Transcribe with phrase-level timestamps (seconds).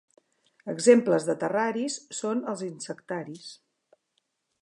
[0.71, 3.47] Exemples de terraris són els insectaris.